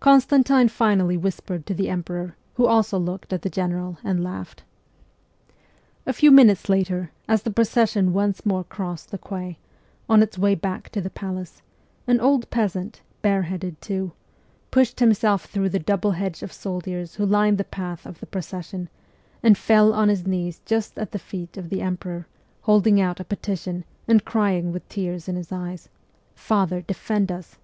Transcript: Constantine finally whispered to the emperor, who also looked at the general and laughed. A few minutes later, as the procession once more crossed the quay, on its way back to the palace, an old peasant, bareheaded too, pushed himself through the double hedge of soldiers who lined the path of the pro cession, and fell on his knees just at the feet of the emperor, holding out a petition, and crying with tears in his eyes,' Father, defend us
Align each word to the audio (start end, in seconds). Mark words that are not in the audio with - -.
Constantine 0.00 0.68
finally 0.68 1.18
whispered 1.18 1.66
to 1.66 1.74
the 1.74 1.90
emperor, 1.90 2.34
who 2.54 2.64
also 2.64 2.98
looked 2.98 3.30
at 3.30 3.42
the 3.42 3.50
general 3.50 3.98
and 4.02 4.24
laughed. 4.24 4.62
A 6.06 6.14
few 6.14 6.30
minutes 6.30 6.70
later, 6.70 7.10
as 7.28 7.42
the 7.42 7.50
procession 7.50 8.14
once 8.14 8.46
more 8.46 8.64
crossed 8.64 9.10
the 9.10 9.18
quay, 9.18 9.58
on 10.08 10.22
its 10.22 10.38
way 10.38 10.54
back 10.54 10.88
to 10.92 11.02
the 11.02 11.10
palace, 11.10 11.60
an 12.06 12.20
old 12.20 12.48
peasant, 12.48 13.02
bareheaded 13.20 13.78
too, 13.82 14.12
pushed 14.70 14.98
himself 14.98 15.44
through 15.44 15.68
the 15.68 15.78
double 15.78 16.12
hedge 16.12 16.42
of 16.42 16.54
soldiers 16.54 17.16
who 17.16 17.26
lined 17.26 17.58
the 17.58 17.62
path 17.62 18.06
of 18.06 18.18
the 18.20 18.24
pro 18.26 18.40
cession, 18.40 18.88
and 19.42 19.58
fell 19.58 19.92
on 19.92 20.08
his 20.08 20.26
knees 20.26 20.62
just 20.64 20.98
at 20.98 21.12
the 21.12 21.18
feet 21.18 21.58
of 21.58 21.68
the 21.68 21.82
emperor, 21.82 22.26
holding 22.62 22.98
out 22.98 23.20
a 23.20 23.24
petition, 23.24 23.84
and 24.08 24.24
crying 24.24 24.72
with 24.72 24.88
tears 24.88 25.28
in 25.28 25.36
his 25.36 25.52
eyes,' 25.52 25.90
Father, 26.34 26.80
defend 26.80 27.30
us 27.30 27.58